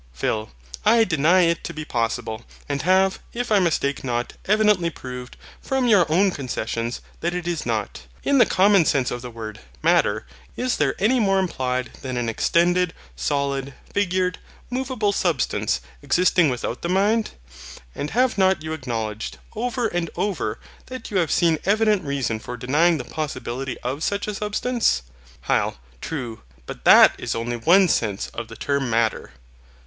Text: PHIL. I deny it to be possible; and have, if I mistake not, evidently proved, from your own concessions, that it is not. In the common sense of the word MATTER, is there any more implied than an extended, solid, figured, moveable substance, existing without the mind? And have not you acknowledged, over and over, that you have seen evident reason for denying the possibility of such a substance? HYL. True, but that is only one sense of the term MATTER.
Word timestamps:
PHIL. 0.13 0.49
I 0.83 1.03
deny 1.03 1.41
it 1.41 1.63
to 1.65 1.75
be 1.75 1.85
possible; 1.85 2.43
and 2.67 2.81
have, 2.81 3.19
if 3.33 3.51
I 3.51 3.59
mistake 3.59 4.03
not, 4.03 4.33
evidently 4.45 4.89
proved, 4.89 5.37
from 5.61 5.87
your 5.87 6.11
own 6.11 6.31
concessions, 6.31 7.01
that 7.19 7.35
it 7.35 7.47
is 7.47 7.67
not. 7.67 8.01
In 8.23 8.39
the 8.39 8.47
common 8.47 8.83
sense 8.85 9.11
of 9.11 9.21
the 9.21 9.29
word 9.29 9.59
MATTER, 9.83 10.25
is 10.57 10.77
there 10.77 10.95
any 10.97 11.19
more 11.19 11.37
implied 11.37 11.91
than 12.01 12.17
an 12.17 12.29
extended, 12.29 12.95
solid, 13.15 13.75
figured, 13.93 14.39
moveable 14.71 15.11
substance, 15.13 15.81
existing 16.01 16.49
without 16.49 16.81
the 16.81 16.89
mind? 16.89 17.29
And 17.93 18.09
have 18.09 18.39
not 18.39 18.63
you 18.63 18.73
acknowledged, 18.73 19.37
over 19.55 19.85
and 19.85 20.09
over, 20.15 20.57
that 20.87 21.11
you 21.11 21.17
have 21.17 21.31
seen 21.31 21.59
evident 21.63 22.03
reason 22.03 22.39
for 22.39 22.57
denying 22.57 22.97
the 22.97 23.03
possibility 23.05 23.77
of 23.81 24.03
such 24.03 24.27
a 24.27 24.33
substance? 24.33 25.03
HYL. 25.47 25.75
True, 26.01 26.41
but 26.65 26.85
that 26.85 27.13
is 27.19 27.35
only 27.35 27.57
one 27.57 27.87
sense 27.87 28.29
of 28.29 28.47
the 28.47 28.55
term 28.57 28.89
MATTER. 28.89 29.33